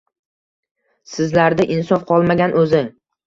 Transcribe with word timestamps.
Sizlarda 1.17 1.67
insof 1.77 2.07
qolmagan 2.13 2.57
o`zi 2.63 2.81